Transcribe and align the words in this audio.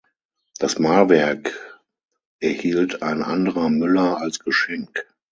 Das 0.57 0.79
Mahlwerk 0.79 1.53
erhielt 2.39 3.03
ein 3.03 3.21
anderer 3.21 3.69
Müller 3.69 4.17
als 4.17 4.39
Geschenk. 4.39 5.05